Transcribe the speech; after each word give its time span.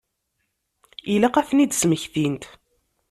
Ilaq 1.13 1.35
ad 1.37 1.45
ten-id-smektint. 1.49 2.43